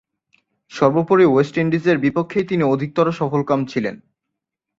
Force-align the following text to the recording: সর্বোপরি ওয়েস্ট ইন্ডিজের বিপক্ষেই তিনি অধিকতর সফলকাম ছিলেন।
সর্বোপরি 0.71 1.25
ওয়েস্ট 1.27 1.55
ইন্ডিজের 1.57 1.97
বিপক্ষেই 1.97 2.45
তিনি 2.45 2.63
অধিকতর 2.63 3.07
সফলকাম 3.11 3.59
ছিলেন। 3.65 3.95